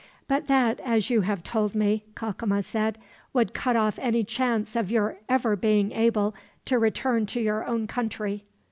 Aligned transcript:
"But 0.27 0.47
that, 0.47 0.79
as 0.79 1.11
you 1.11 1.21
have 1.21 1.43
told 1.43 1.75
me," 1.75 2.05
Cacama 2.15 2.63
said, 2.63 2.97
"would 3.33 3.53
cut 3.53 3.75
off 3.75 3.99
any 3.99 4.23
chance 4.23 4.75
of 4.75 4.89
your 4.89 5.19
ever 5.29 5.55
being 5.55 5.91
able 5.91 6.33
to 6.65 6.79
return 6.79 7.27
to 7.27 7.39
your 7.39 7.63
own 7.65 7.85
country." 7.85 8.43